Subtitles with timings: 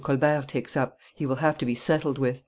[0.03, 2.39] Colbert takes up; he will have to be settled with."